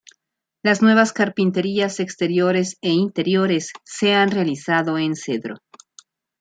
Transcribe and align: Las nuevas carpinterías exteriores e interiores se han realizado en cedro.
Las 0.63 0.81
nuevas 0.81 1.13
carpinterías 1.13 1.99
exteriores 1.99 2.75
e 2.81 2.89
interiores 2.89 3.71
se 3.85 4.15
han 4.15 4.31
realizado 4.31 4.97
en 4.97 5.15
cedro. 5.15 5.57